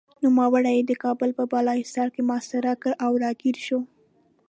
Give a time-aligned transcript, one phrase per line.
[0.23, 3.79] نوموړي یې د کابل په بالاحصار کې محاصره کړ او راګېر شو.